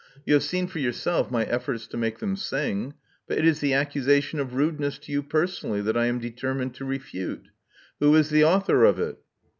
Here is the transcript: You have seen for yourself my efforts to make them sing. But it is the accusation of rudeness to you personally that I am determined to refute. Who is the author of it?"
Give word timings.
You 0.25 0.33
have 0.33 0.41
seen 0.41 0.65
for 0.65 0.79
yourself 0.79 1.29
my 1.29 1.43
efforts 1.45 1.85
to 1.85 1.95
make 1.95 2.17
them 2.17 2.35
sing. 2.35 2.95
But 3.27 3.37
it 3.37 3.45
is 3.45 3.59
the 3.59 3.75
accusation 3.75 4.39
of 4.39 4.55
rudeness 4.55 4.97
to 4.97 5.11
you 5.11 5.21
personally 5.21 5.81
that 5.83 5.95
I 5.95 6.07
am 6.07 6.17
determined 6.17 6.73
to 6.77 6.85
refute. 6.85 7.49
Who 7.99 8.15
is 8.15 8.31
the 8.31 8.43
author 8.43 8.83
of 8.83 8.97
it?" 8.99 9.19